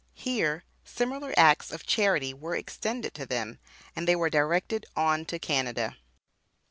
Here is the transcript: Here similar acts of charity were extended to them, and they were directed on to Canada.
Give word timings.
Here 0.15 0.63
similar 0.83 1.31
acts 1.37 1.69
of 1.71 1.85
charity 1.85 2.33
were 2.33 2.55
extended 2.55 3.13
to 3.13 3.27
them, 3.27 3.59
and 3.95 4.07
they 4.07 4.15
were 4.15 4.31
directed 4.31 4.87
on 4.95 5.25
to 5.25 5.37
Canada. 5.37 5.95